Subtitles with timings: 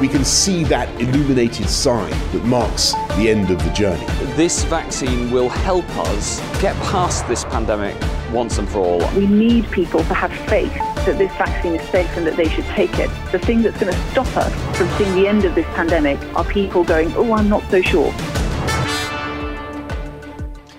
[0.00, 4.04] we can see that illuminated sign that marks the end of the journey.
[4.34, 7.96] This vaccine will help us get past this pandemic
[8.30, 9.14] once and for all.
[9.14, 10.74] We need people to have faith
[11.06, 13.08] that this vaccine is safe and that they should take it.
[13.32, 16.44] The thing that's going to stop us from seeing the end of this pandemic are
[16.44, 18.12] people going, oh, I'm not so sure.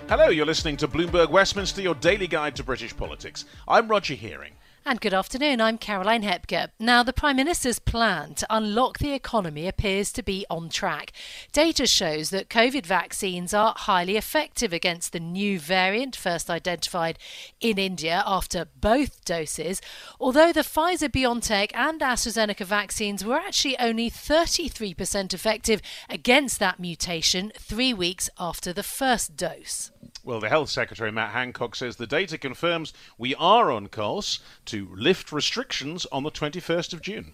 [0.09, 3.45] Hello, you're listening to Bloomberg Westminster, your daily guide to British politics.
[3.67, 4.56] I'm Roger Hearing.
[4.89, 6.69] And good afternoon, I'm Caroline Hepker.
[6.79, 11.11] Now, the Prime Minister's plan to unlock the economy appears to be on track.
[11.51, 17.19] Data shows that COVID vaccines are highly effective against the new variant first identified
[17.59, 19.81] in India after both doses,
[20.21, 27.51] although the Pfizer BioNTech and AstraZeneca vaccines were actually only 33% effective against that mutation
[27.57, 29.91] three weeks after the first dose.
[30.27, 34.89] Well, the Health Secretary, Matt Hancock, says the data confirms we are on course to
[34.93, 37.31] lift restrictions on the 21st of June.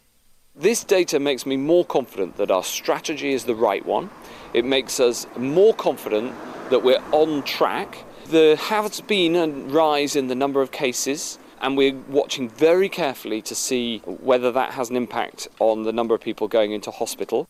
[0.55, 4.11] This data makes me more confident that our strategy is the right one.
[4.53, 6.35] It makes us more confident
[6.69, 8.05] that we're on track.
[8.27, 13.41] There has been a rise in the number of cases, and we're watching very carefully
[13.41, 17.49] to see whether that has an impact on the number of people going into hospital.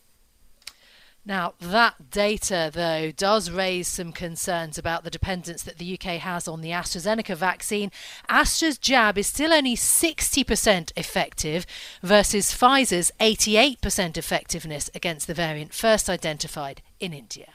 [1.26, 6.46] Now, that data, though, does raise some concerns about the dependence that the UK has
[6.46, 7.90] on the AstraZeneca vaccine.
[8.28, 11.64] Astra's jab is still only 60% effective
[12.02, 17.54] versus Pfizer's 88% effectiveness against the variant first identified in India.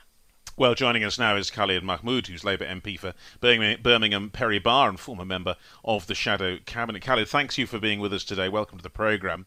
[0.57, 4.99] Well, joining us now is Khalid Mahmood, who's Labour MP for Birmingham Perry Barr and
[4.99, 5.55] former member
[5.85, 7.03] of the Shadow Cabinet.
[7.03, 8.49] Khalid, thanks you for being with us today.
[8.49, 9.45] Welcome to the programme.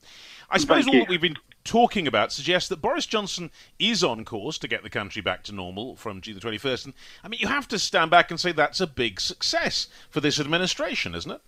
[0.48, 4.58] I suppose all that we've been talking about suggests that Boris Johnson is on course
[4.58, 6.86] to get the country back to normal from June the 21st.
[6.86, 10.20] And I mean, you have to stand back and say that's a big success for
[10.20, 11.40] this administration, isn't it?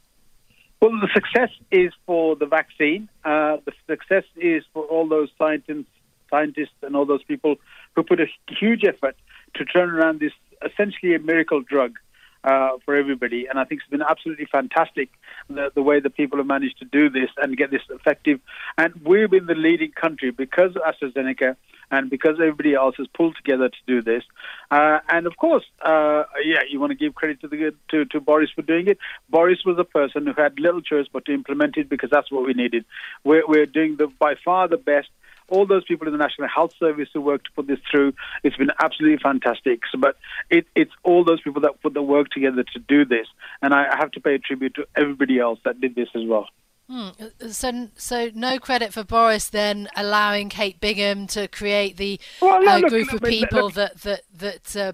[0.81, 3.09] Well, the success is for the vaccine.
[3.25, 5.87] Uh, the success is for all those scientists,
[6.31, 7.57] scientists and all those people
[7.97, 9.17] who put a huge effort
[9.55, 10.33] to turn around this
[10.65, 11.99] essentially a miracle drug
[12.45, 13.47] uh, for everybody.
[13.49, 15.11] And I think it's been absolutely fantastic
[15.49, 18.41] the, the, way that people have managed to do this and get this effective.
[18.79, 21.57] And we've been the leading country because AstraZeneca
[21.91, 24.23] and because everybody else has pulled together to do this.
[24.71, 28.21] Uh, and of course, uh, yeah, you want to give credit to, the, to, to
[28.21, 28.99] Boris for doing it.
[29.29, 32.47] Boris was a person who had little choice but to implement it because that's what
[32.47, 32.85] we needed.
[33.23, 35.09] We're, we're doing the, by far the best
[35.49, 38.13] all those people in the National Health Service who worked to put this through.
[38.43, 39.81] It's been absolutely fantastic.
[39.91, 40.17] So, but
[40.51, 43.27] it, it's all those people that put the work together to do this,
[43.63, 46.49] and I have to pay a tribute to everybody else that did this as well.
[46.89, 47.09] Hmm.
[47.51, 52.73] So, so no credit for Boris then allowing Kate Bingham to create the well, no,
[52.73, 54.93] uh, look, group look, of people look, that that that uh,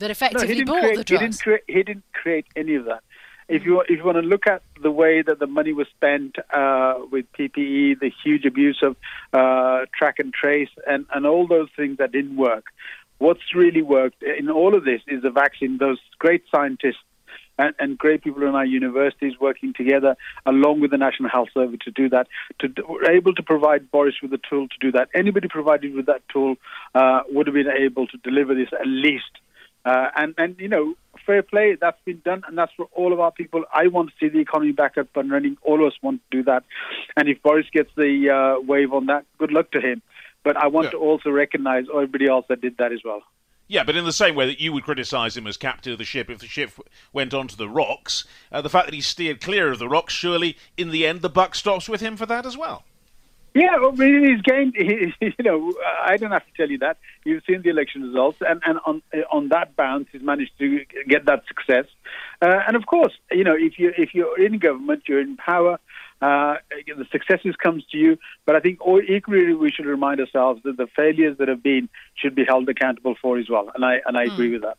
[0.00, 1.20] that effectively no, bought create, the drugs.
[1.20, 3.02] He didn't, create, he didn't create any of that
[3.50, 6.36] if you if you want to look at the way that the money was spent
[6.52, 8.96] uh, with PPE, the huge abuse of
[9.32, 12.66] uh, track and trace, and, and all those things that didn't work,
[13.18, 15.78] what's really worked in all of this is the vaccine.
[15.78, 17.02] Those great scientists
[17.58, 21.80] and, and, great people in our universities working together along with the National Health Service
[21.84, 22.26] to do that,
[22.60, 25.08] to were able to provide Boris with the tool to do that.
[25.14, 26.56] Anybody provided with that tool
[26.94, 29.32] uh, would have been able to deliver this at least.
[29.84, 30.94] Uh, and, and, you know,
[31.30, 31.76] fair play.
[31.80, 33.64] That's been done, and that's for all of our people.
[33.72, 35.56] I want to see the economy back up and running.
[35.62, 36.64] All of us want to do that.
[37.16, 40.02] And if Boris gets the uh, wave on that, good luck to him.
[40.42, 40.92] But I want yeah.
[40.92, 43.22] to also recognise everybody else that did that as well.
[43.68, 46.04] Yeah, but in the same way that you would criticise him as captain of the
[46.04, 46.72] ship if the ship
[47.12, 50.56] went onto the rocks, uh, the fact that he steered clear of the rocks, surely
[50.76, 52.82] in the end the buck stops with him for that as well.
[53.54, 54.74] Yeah, well, he's gained.
[54.76, 55.74] He, you know,
[56.04, 56.98] I don't have to tell you that.
[57.24, 59.02] You've seen the election results, and, and on
[59.32, 61.86] on that bounce, he's managed to get that success.
[62.40, 65.78] Uh, and of course, you know, if you if you're in government, you're in power.
[66.22, 66.56] Uh,
[66.86, 70.86] the successes comes to you, but I think equally we should remind ourselves that the
[70.94, 73.70] failures that have been should be held accountable for as well.
[73.74, 74.32] And I and I mm.
[74.34, 74.76] agree with that.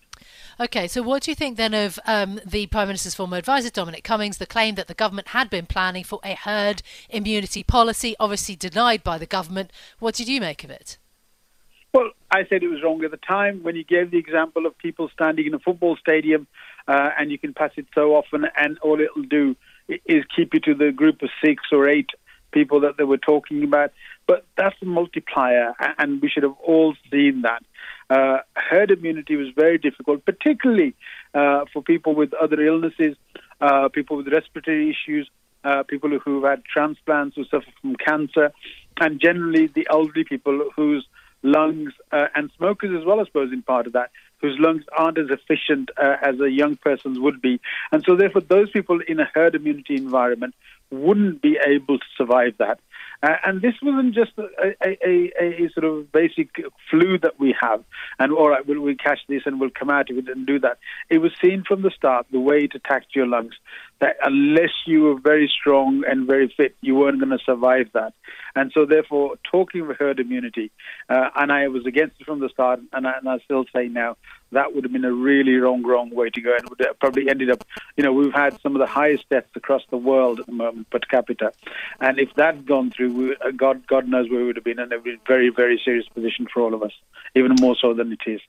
[0.61, 4.03] Okay, so what do you think then of um, the Prime Minister's former advisor, Dominic
[4.03, 8.55] Cummings, the claim that the government had been planning for a herd immunity policy, obviously
[8.55, 9.71] denied by the government?
[9.97, 10.99] What did you make of it?
[11.95, 14.77] Well, I said it was wrong at the time when you gave the example of
[14.77, 16.45] people standing in a football stadium
[16.87, 19.55] uh, and you can pass it so often, and all it'll do
[19.87, 22.11] is keep you to the group of six or eight
[22.51, 23.91] people that they were talking about.
[24.27, 27.63] But that's a multiplier, and we should have all seen that.
[28.09, 30.94] Uh, herd immunity was very difficult, particularly
[31.33, 33.15] uh, for people with other illnesses,
[33.62, 35.29] uh, people with respiratory issues,
[35.63, 38.51] uh, people who've had transplants, who suffer from cancer,
[39.00, 41.06] and generally the elderly people whose
[41.44, 45.17] lungs uh, and smokers as well, I suppose, in part of that, whose lungs aren't
[45.17, 47.59] as efficient uh, as a young person's would be.
[47.91, 50.55] And so, therefore, those people in a herd immunity environment
[50.89, 52.79] wouldn't be able to survive that.
[53.23, 56.49] Uh, and this wasn't just a, a, a, a, sort of basic
[56.89, 57.83] flu that we have,
[58.17, 60.59] and all right, we'll, we'll catch this and we'll come out of it and do
[60.59, 60.79] that.
[61.07, 63.53] It was seen from the start the way it attacked your lungs,
[64.01, 68.13] that unless you were very strong and very fit, you weren't going to survive that.
[68.56, 70.71] And so, therefore, talking of herd immunity,
[71.07, 73.88] uh, and I was against it from the start, and I, and I still say
[73.88, 74.18] now,
[74.51, 77.30] that would have been a really wrong, wrong way to go, and would have probably
[77.30, 77.63] ended up.
[77.95, 80.89] You know, we've had some of the highest deaths across the world at the moment
[80.89, 81.54] per capita,
[82.01, 84.65] and if that had gone through, we, uh, God, God knows where we would have
[84.65, 86.94] been, and it would be a very, very serious position for all of us,
[87.36, 88.42] even more so than it is.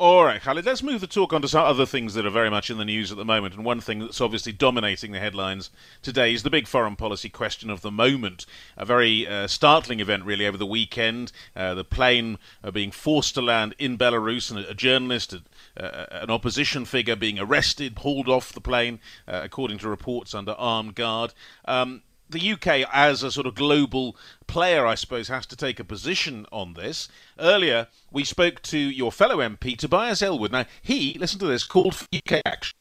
[0.00, 2.50] All right, Khalid, let's move the talk on to some other things that are very
[2.50, 3.54] much in the news at the moment.
[3.54, 5.70] And one thing that's obviously dominating the headlines
[6.02, 8.44] today is the big foreign policy question of the moment.
[8.76, 11.30] A very uh, startling event, really, over the weekend.
[11.54, 15.32] Uh, the plane uh, being forced to land in Belarus, and a, journalist,
[15.76, 18.98] a, an opposition figure, being arrested, hauled off the plane,
[19.28, 21.32] uh, according to reports, under armed guard.
[21.66, 24.16] Um, the UK, as a sort of global
[24.46, 27.08] player, I suppose, has to take a position on this.
[27.38, 30.52] Earlier, we spoke to your fellow MP, Tobias Ellwood.
[30.52, 32.76] Now, he, listen to this, called for UK action.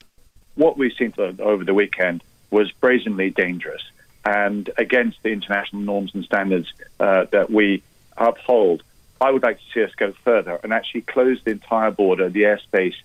[0.56, 3.82] What we've seen over the weekend was brazenly dangerous
[4.26, 7.84] and against the international norms and standards uh, that we
[8.18, 8.84] uphold.
[9.20, 12.44] I would like to see us go further and actually close the entire border, the
[12.44, 12.96] airspace,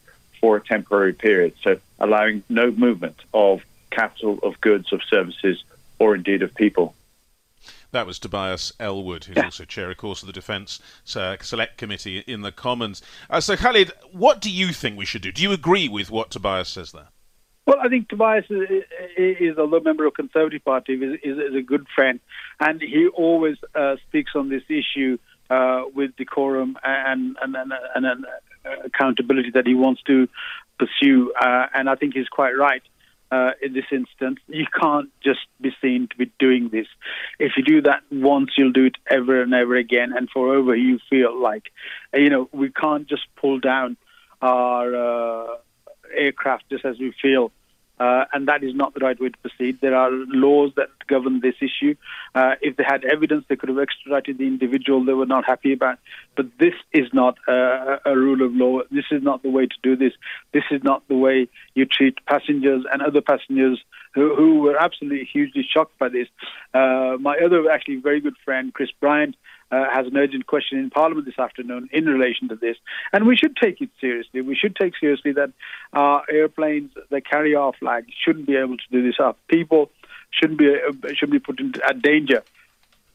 [0.41, 5.65] for a temporary period, so allowing no movement of capital, of goods, of services,
[5.99, 6.95] or indeed of people.
[7.91, 9.45] That was Tobias Ellwood, who's yeah.
[9.45, 10.79] also chair, of course, of the Defence
[11.17, 13.01] uh, Select Committee in the Commons.
[13.31, 15.33] Uh, so, Khalid, what do you think we should do?
[15.33, 17.09] Do you agree with what Tobias says there?
[17.67, 18.85] Well, I think Tobias is,
[19.17, 22.21] is although a member of the Conservative Party, is, is, is a good friend,
[22.61, 25.19] and he always uh, speaks on this issue
[25.51, 28.27] uh, with decorum and and, and, and, and
[28.85, 30.29] accountability that he wants to
[30.79, 31.33] pursue.
[31.41, 32.83] Uh, and I think he's quite right
[33.31, 34.41] uh, in this instance.
[34.49, 36.87] You can't just be seen to be doing this.
[37.39, 40.13] If you do that once, you'll do it ever and ever again.
[40.17, 41.73] And forever, you feel like,
[42.15, 43.97] you know, we can't just pull down
[44.41, 45.57] our uh,
[46.17, 47.53] aircraft just as we feel.
[48.01, 49.79] Uh, and that is not the right way to proceed.
[49.81, 51.95] There are laws that govern this issue.
[52.35, 55.73] Uh, if they had evidence, they could have extradited the individual they were not happy
[55.73, 55.99] about.
[56.37, 58.81] But this is not a, a rule of law.
[58.91, 60.13] This is not the way to do this.
[60.53, 63.83] This is not the way you treat passengers and other passengers
[64.15, 66.29] who, who were absolutely hugely shocked by this.
[66.75, 69.37] Uh, my other actually very good friend, Chris Bryant,
[69.71, 72.77] uh, has an urgent question in Parliament this afternoon in relation to this.
[73.13, 74.41] And we should take it seriously.
[74.41, 75.53] We should take seriously that
[75.93, 79.17] our airplanes that carry our flag shouldn't be able to do this.
[79.19, 79.91] Our people
[80.31, 82.43] shouldn't be uh, should be put at danger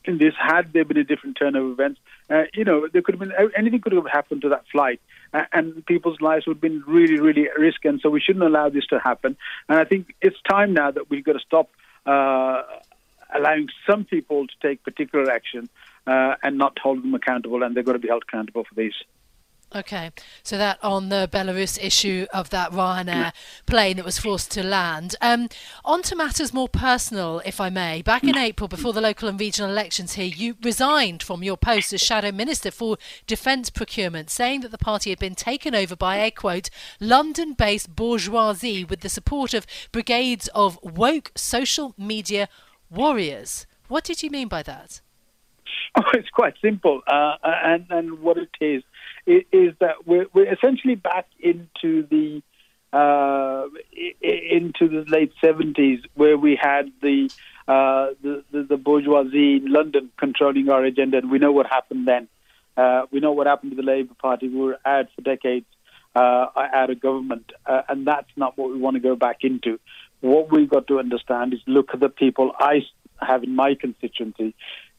[0.05, 0.33] in this.
[0.37, 3.33] Had there been a different turn of events, uh, you know, there could have been
[3.55, 4.99] anything could have happened to that flight,
[5.33, 7.85] uh, and people's lives would have been really, really at risk.
[7.85, 9.37] And so we shouldn't allow this to happen.
[9.69, 11.69] And I think it's time now that we've got to stop.
[12.05, 12.63] Uh,
[13.33, 15.69] allowing some people to take particular action
[16.07, 18.93] uh, and not hold them accountable, and they've got to be held accountable for these.
[19.75, 20.11] Okay,
[20.43, 23.31] so that on the Belarus issue of that Ryanair
[23.65, 25.15] plane that was forced to land.
[25.19, 25.49] Um,
[25.83, 28.03] on to matters more personal, if I may.
[28.03, 31.91] Back in April, before the local and regional elections here, you resigned from your post
[31.91, 36.17] as Shadow Minister for Defence Procurement, saying that the party had been taken over by
[36.17, 36.69] a quote,
[36.99, 42.47] London based bourgeoisie with the support of brigades of woke social media
[42.89, 43.65] warriors.
[43.87, 45.01] What did you mean by that?
[45.95, 48.81] Oh, it's quite simple, uh, and and what it is
[49.27, 52.41] is that we're we're essentially back into the
[52.91, 53.67] uh,
[54.21, 57.29] into the late seventies where we had the,
[57.67, 62.07] uh, the, the the bourgeoisie in London controlling our agenda, and we know what happened
[62.07, 62.27] then.
[62.75, 64.47] Uh, we know what happened to the Labour Party.
[64.49, 65.67] We were out for decades
[66.15, 69.79] uh, out of government, uh, and that's not what we want to go back into.
[70.23, 72.81] What we've got to understand is look at the people I
[73.21, 74.55] have in my constituency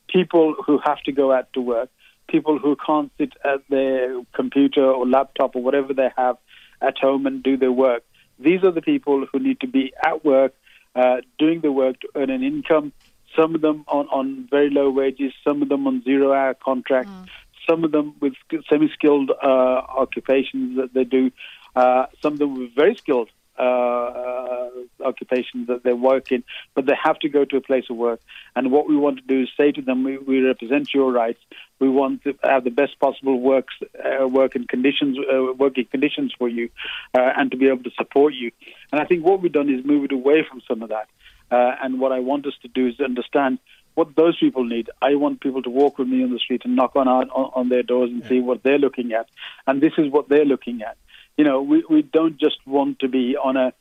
[0.09, 1.91] people who have to go out to work,
[2.29, 6.37] people who can't sit at their computer or laptop or whatever they have
[6.81, 8.03] at home and do their work.
[8.39, 10.55] These are the people who need to be at work,
[10.95, 12.93] uh, doing the work to earn an income.
[13.37, 17.11] Some of them on, on very low wages, some of them on zero hour contracts,
[17.11, 17.29] mm.
[17.69, 18.35] some of them with
[18.69, 21.33] semi skilled uh, occupations that they do,
[21.75, 24.69] uh, some of them with very skilled uh,
[25.05, 26.45] occupation that they work in,
[26.75, 28.21] but they have to go to a place of work.
[28.57, 31.41] And what we want to do is say to them, we, we represent your rights.
[31.79, 36.33] We want to have the best possible works, uh, work and conditions, uh, working conditions
[36.39, 36.71] for you,
[37.15, 38.51] uh, and to be able to support you.
[38.93, 41.09] And I think what we've done is move it away from some of that.
[41.51, 43.59] Uh, and what I want us to do is understand
[43.95, 44.91] what those people need.
[45.01, 47.69] I want people to walk with me on the street and knock on our, on
[47.69, 48.29] their doors and yeah.
[48.29, 49.29] see what they're looking at,
[49.67, 50.97] and this is what they're looking at.
[51.37, 53.73] You know, we we don't just want to be on a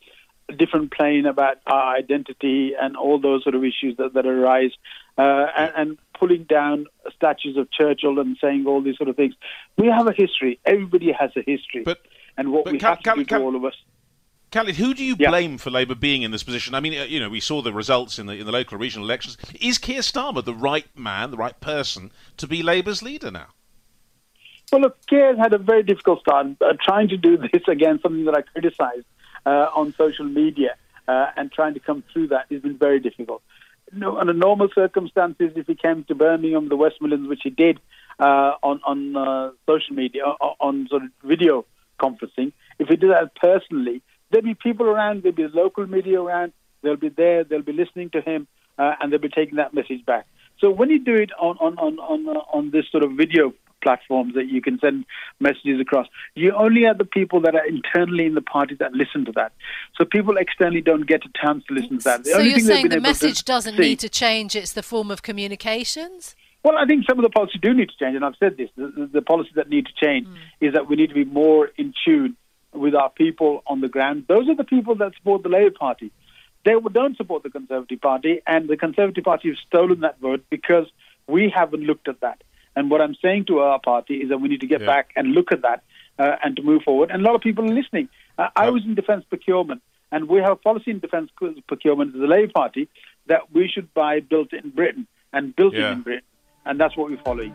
[0.56, 4.72] different plane about our identity and all those sort of issues that, that arise,
[5.16, 9.34] uh, and, and pulling down statues of Churchill and saying all these sort of things.
[9.78, 10.58] We have a history.
[10.64, 12.00] Everybody has a history, but,
[12.36, 13.74] and what we have to do can, to all of us.
[14.50, 15.30] Khalid, who do you yeah.
[15.30, 16.74] blame for Labour being in this position?
[16.74, 19.06] I mean, uh, you know, we saw the results in the in the local regional
[19.06, 19.36] elections.
[19.60, 23.48] Is Keir Starmer the right man, the right person to be Labour's leader now?
[24.72, 26.46] Well, look, Keir had a very difficult start.
[26.60, 29.06] Uh, trying to do this again, something that I criticised
[29.46, 33.42] uh, on social media, uh, and trying to come through that has been very difficult.
[33.92, 37.78] No, under normal circumstances, if he came to Birmingham, the West Midlands, which he did
[38.18, 41.64] uh, on on uh, social media, on, sort of video
[42.00, 44.02] conferencing, if he did that personally
[44.34, 46.52] There'll be people around, there'll be local media around,
[46.82, 50.04] they'll be there, they'll be listening to him, uh, and they'll be taking that message
[50.04, 50.26] back.
[50.58, 53.54] So when you do it on on on on, on this sort of video
[53.84, 55.04] platforms that you can send
[55.38, 56.08] messages across.
[56.34, 59.52] You only have the people that are internally in the party that listen to that.
[59.96, 62.24] So people externally don't get a chance to listen to that.
[62.24, 65.22] The so you're saying the message doesn't see, need to change, it's the form of
[65.22, 66.34] communications?
[66.64, 68.70] Well, I think some of the policies do need to change, and I've said this.
[68.76, 70.36] The, the, the policies that need to change mm.
[70.66, 72.36] is that we need to be more in tune
[72.72, 74.24] with our people on the ground.
[74.28, 76.10] Those are the people that support the Labour Party.
[76.64, 80.86] They don't support the Conservative Party, and the Conservative Party has stolen that vote because
[81.26, 82.42] we haven't looked at that.
[82.76, 84.86] And what I'm saying to our party is that we need to get yeah.
[84.86, 85.82] back and look at that
[86.18, 87.10] uh, and to move forward.
[87.10, 88.08] And a lot of people are listening.
[88.38, 91.30] Uh, I was in defence procurement, and we have a policy in defence
[91.66, 92.88] procurement as a Labour Party
[93.26, 95.92] that we should buy built in Britain and built yeah.
[95.92, 96.24] in Britain.
[96.66, 97.54] And that's what we're following.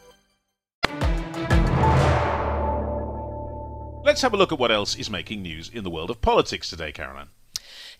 [4.11, 6.69] Let's have a look at what else is making news in the world of politics
[6.69, 7.29] today, Caroline.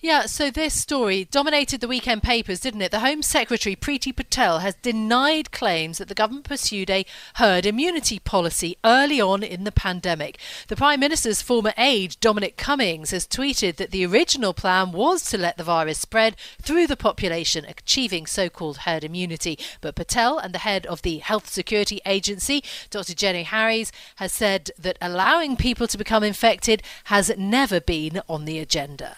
[0.04, 2.90] Yeah, so this story dominated the weekend papers, didn't it?
[2.90, 7.06] The Home Secretary, Priti Patel, has denied claims that the government pursued a
[7.36, 10.40] herd immunity policy early on in the pandemic.
[10.70, 15.38] The Prime Minister's former aide, Dominic Cummings, has tweeted that the original plan was to
[15.38, 19.60] let the virus spread through the population, achieving so called herd immunity.
[19.82, 23.14] But Patel and the head of the Health Security Agency, Dr.
[23.14, 28.58] Jenny Harries, has said that allowing people to become infected has never been on the
[28.58, 29.18] agenda.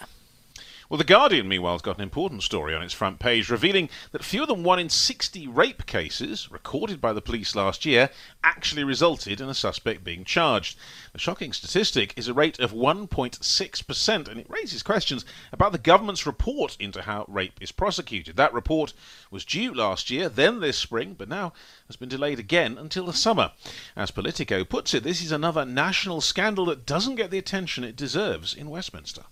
[0.90, 4.22] Well, The Guardian, meanwhile, has got an important story on its front page revealing that
[4.22, 8.10] fewer than 1 in 60 rape cases recorded by the police last year
[8.42, 10.76] actually resulted in a suspect being charged.
[11.14, 16.26] The shocking statistic is a rate of 1.6%, and it raises questions about the government's
[16.26, 18.36] report into how rape is prosecuted.
[18.36, 18.92] That report
[19.30, 21.54] was due last year, then this spring, but now
[21.86, 23.52] has been delayed again until the summer.
[23.96, 27.96] As Politico puts it, this is another national scandal that doesn't get the attention it
[27.96, 29.22] deserves in Westminster.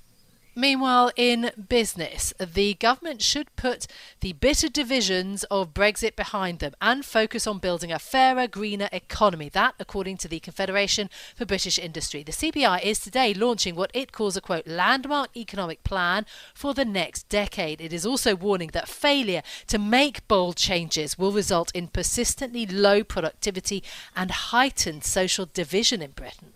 [0.54, 3.87] Meanwhile, in business, the government should put
[4.21, 9.49] the bitter divisions of Brexit behind them and focus on building a fairer, greener economy.
[9.49, 12.23] That, according to the Confederation for British Industry.
[12.23, 16.85] The CBI is today launching what it calls a quote landmark economic plan for the
[16.85, 17.80] next decade.
[17.80, 23.02] It is also warning that failure to make bold changes will result in persistently low
[23.02, 23.82] productivity
[24.14, 26.52] and heightened social division in Britain.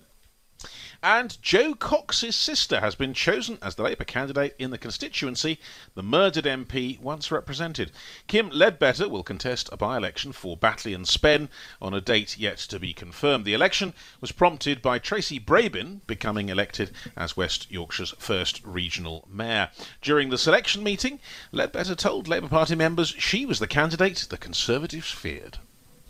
[1.02, 5.58] And Jo Cox's sister has been chosen as the Labour candidate in the constituency
[5.94, 7.92] the murdered MP once represented.
[8.26, 11.48] Kim Leadbeater will contest a by election for Batley and Spen
[11.82, 13.44] on a date yet to be confirmed.
[13.44, 19.70] The election was prompted by Tracy Brabin becoming elected as West Yorkshire's first regional mayor.
[20.00, 21.20] During the selection meeting,
[21.52, 25.58] Ledbetter told Labour Party members she was the candidate the Conservatives feared.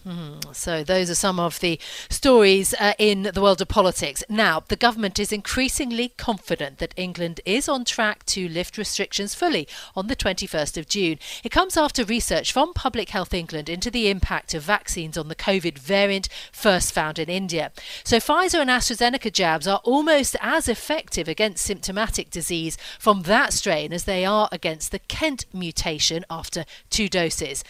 [0.06, 4.22] Mm, so, those are some of the stories uh, in the world of politics.
[4.28, 9.66] Now, the government is increasingly confident that England is on track to lift restrictions fully
[9.96, 11.18] on the 21st of June.
[11.42, 15.34] It comes after research from Public Health England into the impact of vaccines on the
[15.34, 17.72] COVID variant first found in India.
[18.04, 23.92] So, Pfizer and AstraZeneca jabs are almost as effective against symptomatic disease from that strain
[23.92, 27.64] as they are against the Kent mutation after two doses.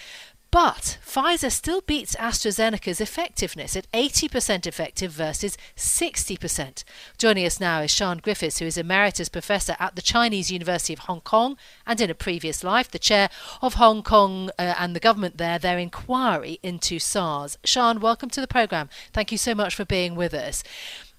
[0.57, 6.83] But Pfizer still beats AstraZeneca's effectiveness at 80% effective versus 60%.
[7.19, 11.01] Joining us now is Sian Griffiths, who is Emeritus Professor at the Chinese University of
[11.01, 13.29] Hong Kong and in a previous life the chair
[13.61, 17.59] of Hong Kong uh, and the government there, their inquiry into SARS.
[17.63, 18.89] Sian, welcome to the programme.
[19.13, 20.65] Thank you so much for being with us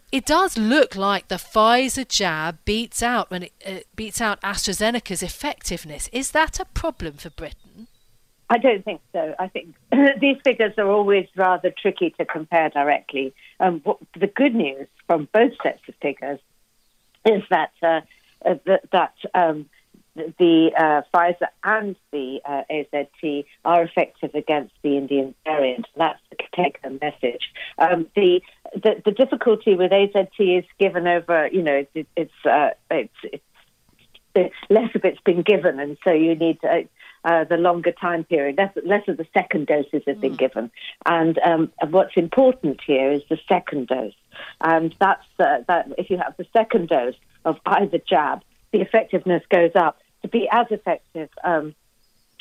[0.09, 5.21] it does look like the Pfizer jab beats out when it uh, beats out AstraZeneca's
[5.21, 6.09] effectiveness.
[6.13, 7.87] Is that a problem for Britain?
[8.49, 9.35] I don't think so.
[9.37, 9.75] I think
[10.21, 13.33] these figures are always rather tricky to compare directly.
[13.59, 16.39] Um, what, the good news from both sets of figures
[17.25, 18.01] is that uh,
[18.45, 19.65] uh, that, that um,
[20.15, 25.87] the uh, Pfizer and the uh, AZT are effective against the Indian variant.
[25.95, 27.51] That's the take-home message.
[27.77, 28.41] Um, the,
[28.73, 31.47] the, the difficulty with AZT is given over.
[31.51, 33.43] You know, it, it's, uh, it's,
[34.35, 36.87] it's less of it's been given, and so you need to,
[37.23, 38.57] uh, the longer time period.
[38.57, 40.37] Less, less, of the second doses have been mm.
[40.37, 40.71] given.
[41.05, 44.13] And um, what's important here is the second dose.
[44.61, 49.43] And that's uh, that if you have the second dose of either jab, the effectiveness
[49.49, 51.75] goes up to be as effective um,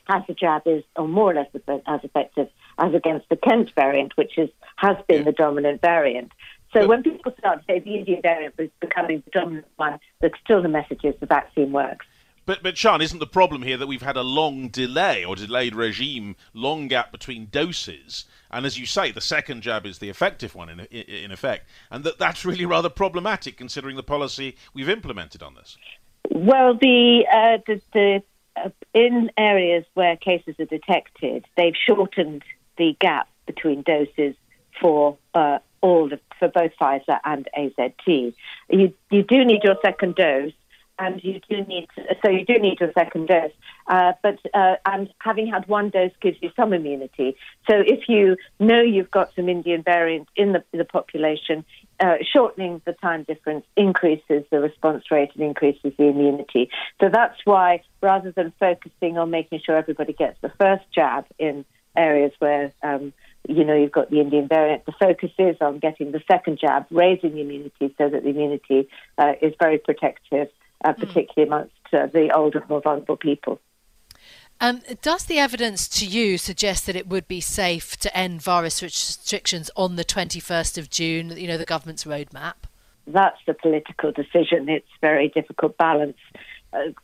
[0.09, 1.49] as the jab is, or more or less
[1.87, 6.33] as effective as against the Kent variant, which is has been the dominant variant.
[6.73, 10.31] So when people start to say the Indian variant is becoming the dominant one, the,
[10.45, 12.07] still the message is the vaccine works.
[12.47, 15.75] But, but Sian, isn't the problem here that we've had a long delay or delayed
[15.75, 18.25] regime, long gap between doses?
[18.53, 21.69] And as you say, the second jab is the effective one in, in effect.
[21.91, 25.77] And that, that's really rather problematic considering the policy we've implemented on this.
[26.31, 28.23] Well, the, uh, the, the
[28.57, 32.45] uh, in areas where cases are detected, they've shortened
[32.79, 34.37] the gap between doses
[34.81, 38.35] for uh, all the, for both Pfizer and AZT.
[38.71, 40.53] You you do need your second dose
[40.99, 41.89] and you do need
[42.25, 43.53] so you do need a second dose.
[43.87, 47.37] Uh, but uh, and having had one dose gives you some immunity.
[47.69, 51.65] So if you know you've got some Indian variant in the, the population,
[52.01, 56.71] uh, shortening the time difference increases the response rate and increases the immunity.
[57.01, 61.65] So that's why rather than focusing on making sure everybody gets the first jab in
[61.97, 63.13] areas where um,
[63.49, 64.85] you know, you've got the Indian variant.
[64.87, 69.33] The focus is on getting the second jab, raising immunity so that the immunity uh,
[69.41, 70.49] is very protective
[70.85, 71.01] uh, hmm.
[71.01, 73.61] particularly amongst uh, the older, more vulnerable people.
[74.59, 78.83] Um, does the evidence to you suggest that it would be safe to end virus
[78.83, 82.55] restrictions on the 21st of June, you know, the government's roadmap?
[83.07, 84.69] That's the political decision.
[84.69, 86.17] It's a very difficult balance.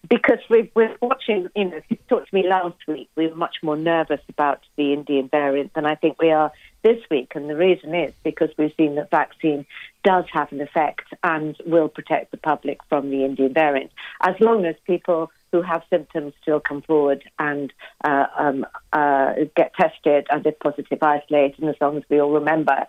[0.08, 3.35] Because we, we're watching, you know, if you talked to me last week, we were
[3.35, 7.32] much more nervous about the Indian variant than I think we are this week.
[7.35, 9.66] And the reason is because we've seen that vaccine
[10.04, 13.90] does have an effect and will protect the public from the Indian variant.
[14.20, 17.72] As long as people who have symptoms still come forward and
[18.04, 22.32] uh, um, uh, get tested and if positive, isolate, and as long as we all
[22.32, 22.87] remember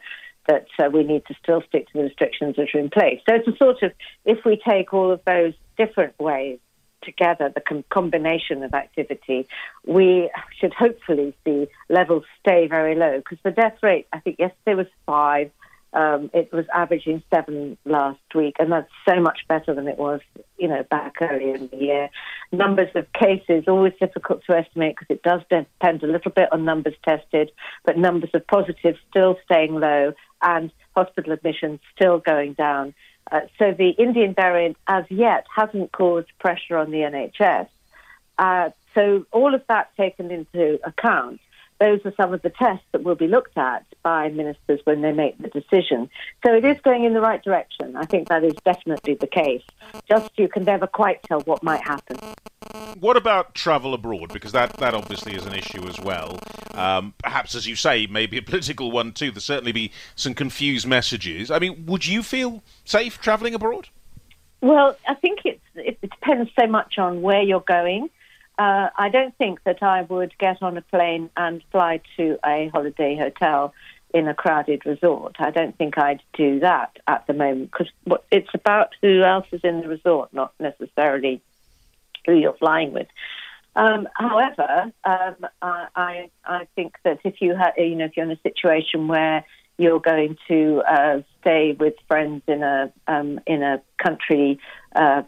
[0.47, 3.19] that uh, we need to still stick to the restrictions that are in place.
[3.27, 3.91] So it's a sort of,
[4.25, 6.59] if we take all of those different ways
[7.03, 9.47] together, the com- combination of activity,
[9.85, 14.75] we should hopefully see levels stay very low because the death rate, I think yesterday
[14.75, 15.51] was five.
[15.93, 20.21] Um, it was averaging seven last week, and that's so much better than it was,
[20.57, 22.09] you know, back earlier in the year.
[22.51, 26.65] Numbers of cases always difficult to estimate because it does depend a little bit on
[26.65, 27.51] numbers tested,
[27.85, 32.95] but numbers of positives still staying low, and hospital admissions still going down.
[33.31, 37.67] Uh, so the Indian variant, as yet, hasn't caused pressure on the NHS.
[38.37, 41.39] Uh, so all of that taken into account,
[41.83, 45.11] those are some of the tests that will be looked at by ministers when they
[45.11, 46.09] make the decision.
[46.45, 47.97] So it is going in the right direction.
[47.97, 49.63] I think that is definitely the case.
[50.07, 52.17] Just you can never quite tell what might happen.
[52.99, 54.31] What about travel abroad?
[54.31, 56.39] Because that, that obviously is an issue as well.
[56.73, 59.31] Um, perhaps, as you say, maybe a political one too.
[59.31, 61.51] There'll certainly be some confused messages.
[61.51, 63.89] I mean, would you feel safe travelling abroad?
[64.61, 68.09] Well, I think it, it depends so much on where you're going.
[68.57, 72.69] Uh, I don't think that I would get on a plane and fly to a
[72.69, 73.73] holiday hotel
[74.13, 75.35] in a crowded resort.
[75.39, 77.91] I don't think I'd do that at the moment because
[78.31, 81.41] it's about who else is in the resort, not necessarily
[82.25, 83.07] who you're flying with.
[83.75, 88.31] Um, however, um, I, I think that if you ha- you know if you're in
[88.31, 89.43] a situation where
[89.79, 94.59] you're going to uh, stay with friends in a um, in a country
[94.95, 95.23] uh,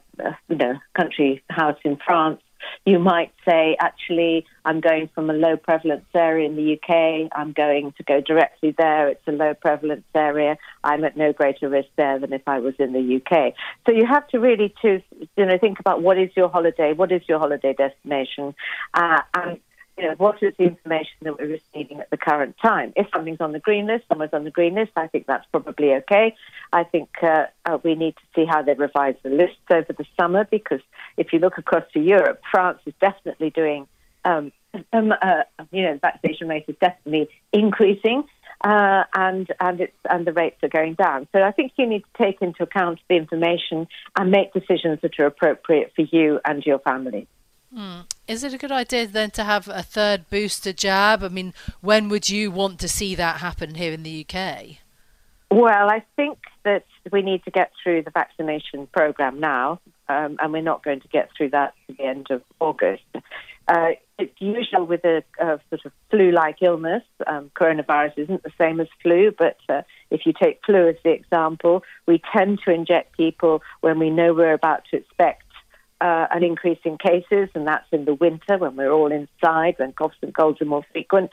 [0.48, 2.40] you know country house in France,
[2.86, 7.30] you might say, actually, I'm going from a low prevalence area in the UK.
[7.36, 9.10] I'm going to go directly there.
[9.10, 10.58] It's a low prevalence area.
[10.84, 13.54] I'm at no greater risk there than if I was in the UK.
[13.86, 15.02] So you have to really to
[15.38, 18.56] you know think about what is your holiday, what is your holiday destination,
[18.94, 19.60] uh, and
[19.98, 22.92] you know, what is the information that we're receiving at the current time?
[22.96, 25.94] If something's on the green list, someone's on the green list, I think that's probably
[25.94, 26.36] okay.
[26.74, 30.06] I think uh, uh, we need to see how they revise the lists over the
[30.20, 30.82] summer because
[31.16, 33.88] if you look across to Europe, France is definitely doing,
[34.26, 34.52] um,
[34.94, 38.26] um, uh, you know, the vaccination rate is definitely increasing.
[38.64, 41.28] Uh, and and it's and the rates are going down.
[41.34, 43.86] So I think you need to take into account the information
[44.18, 47.28] and make decisions that are appropriate for you and your family.
[47.76, 48.06] Mm.
[48.28, 51.24] Is it a good idea then to have a third booster jab?
[51.24, 54.78] I mean, when would you want to see that happen here in the UK?
[55.52, 60.52] Well, I think that we need to get through the vaccination program now, um, and
[60.52, 63.04] we're not going to get through that to the end of August.
[63.68, 67.04] Uh, it's usual with a, a sort of flu-like illness.
[67.28, 71.12] Um, coronavirus isn't the same as flu, but uh, if you take flu as the
[71.12, 75.44] example, we tend to inject people when we know we're about to expect
[76.02, 79.94] uh, an increase in cases, and that's in the winter when we're all inside, when
[79.94, 81.32] coughs and colds are more frequent.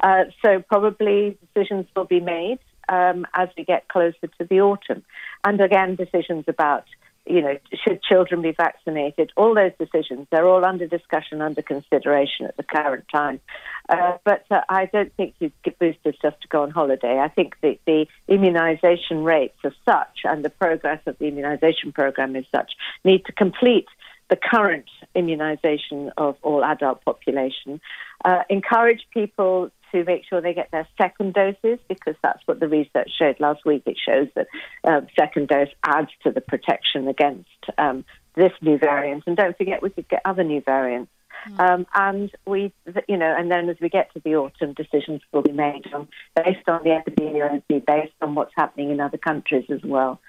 [0.00, 5.02] Uh, so probably decisions will be made um, as we get closer to the autumn,
[5.44, 6.84] and again decisions about.
[7.24, 9.32] You know, should children be vaccinated?
[9.36, 13.40] All those decisions, they're all under discussion, under consideration at the current time.
[13.88, 17.18] Uh, but uh, I don't think you get boosters just to go on holiday.
[17.18, 22.34] I think the, the immunisation rates as such and the progress of the immunisation program
[22.34, 22.72] as such
[23.04, 23.86] need to complete
[24.28, 27.80] the current immunisation of all adult population.
[28.24, 32.68] Uh, encourage people to make sure they get their second doses because that's what the
[32.68, 33.82] research showed last week.
[33.86, 34.46] It shows that
[34.84, 39.24] uh, second dose adds to the protection against um, this new variant.
[39.26, 41.10] And don't forget, we could get other new variants.
[41.48, 41.70] Mm.
[41.70, 42.72] Um, and we,
[43.08, 46.08] you know, and then as we get to the autumn, decisions will be made on,
[46.36, 50.20] based on the epidemiology, based on what's happening in other countries as well.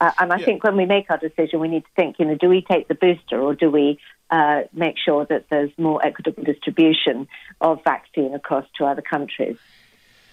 [0.00, 0.44] Uh, and I yeah.
[0.46, 2.88] think when we make our decision, we need to think, you know, do we take
[2.88, 3.98] the booster or do we
[4.30, 7.28] uh, make sure that there's more equitable distribution
[7.60, 9.58] of vaccine across to other countries?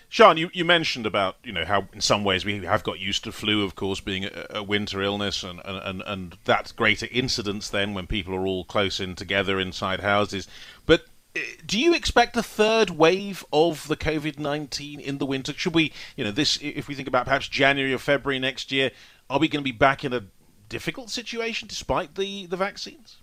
[0.09, 3.25] Sian, you, you mentioned about you know how in some ways we have got used
[3.25, 7.69] to flu, of course, being a, a winter illness, and, and, and that greater incidence
[7.69, 10.47] then when people are all close in together inside houses.
[10.85, 11.01] But
[11.35, 15.51] uh, do you expect a third wave of the COVID nineteen in the winter?
[15.51, 18.91] Should we, you know, this if we think about perhaps January or February next year,
[19.29, 20.23] are we going to be back in a
[20.69, 23.17] difficult situation despite the, the vaccines?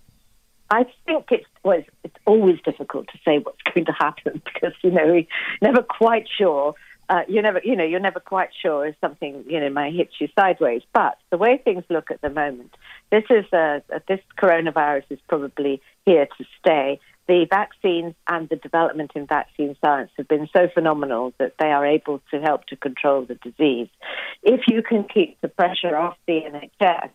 [0.71, 4.91] I think it's well, it's always difficult to say what's going to happen because you
[4.91, 5.27] know we're
[5.63, 6.75] never quite sure.
[7.07, 10.09] Uh, you're never, you know, you're never quite sure if something, you know, might hit
[10.19, 10.81] you sideways.
[10.95, 12.75] But the way things look at the moment,
[13.11, 19.13] this is a, this coronavirus is probably here to stay the vaccines and the development
[19.15, 23.25] in vaccine science have been so phenomenal that they are able to help to control
[23.25, 23.89] the disease.
[24.43, 27.11] If you can keep the pressure off the NHS,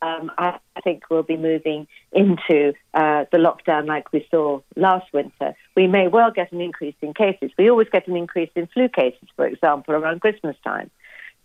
[0.00, 5.56] um, I think we'll be moving into uh, the lockdown like we saw last winter.
[5.74, 7.50] We may well get an increase in cases.
[7.58, 10.90] We always get an increase in flu cases, for example, around Christmas time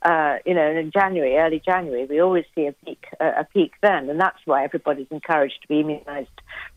[0.04, 3.72] uh, you know, in January, early January, we always see a peak, uh, a peak
[3.82, 6.28] then, and that's why everybody's encouraged to be immunised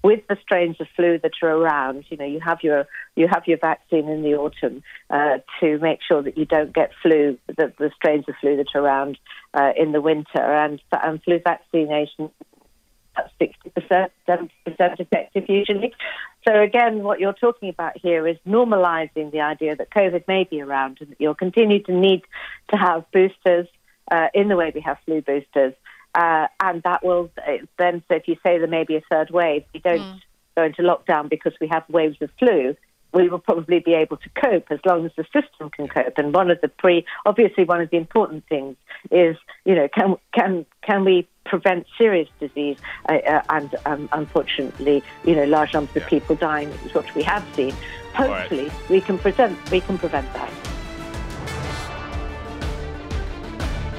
[0.05, 2.05] with the strains of flu that are around.
[2.09, 2.87] You know, you have your
[3.17, 6.93] you have your vaccine in the autumn uh, to make sure that you don't get
[7.03, 9.19] flu, the, the strains of flu that are around
[9.55, 12.31] uh, in the winter, and, and flu vaccination
[13.41, 15.93] 60%, 70% effective usually.
[16.47, 20.61] So again, what you're talking about here is normalizing the idea that COVID may be
[20.61, 22.23] around and that you'll continue to need
[22.71, 23.67] to have boosters
[24.11, 25.75] uh, in the way we have flu boosters.
[26.15, 29.31] Uh, and that will uh, then, so if you say there may be a third
[29.31, 30.21] wave, we don't mm.
[30.57, 32.75] go into lockdown because we have waves of flu
[33.17, 36.19] we will probably be able to cope as long as the system can cope.
[36.19, 38.77] And one of the pre, obviously, one of the important things
[39.11, 42.79] is, you know, can can can we prevent serious disease
[43.09, 47.23] uh, uh, and um, unfortunately, you know, large numbers of people dying, is what we
[47.23, 47.75] have seen.
[48.15, 48.91] Hopefully, right.
[48.91, 50.51] we can prevent we can prevent that.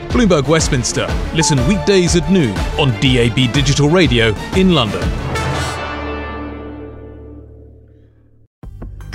[0.10, 1.06] Bloomberg Westminster.
[1.36, 5.27] Listen weekdays at noon on DAB Digital Radio in London.